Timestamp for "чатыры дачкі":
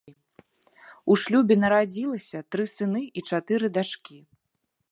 3.29-4.17